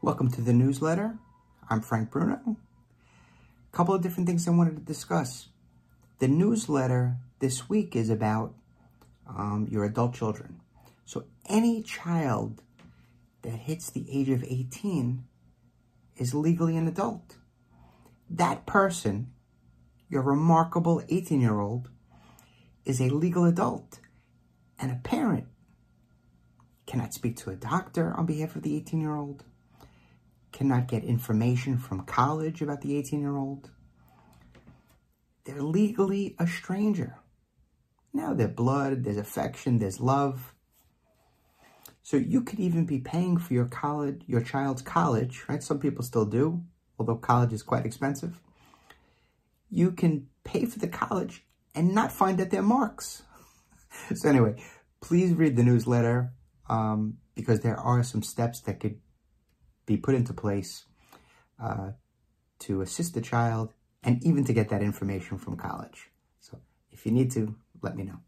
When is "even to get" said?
64.22-64.68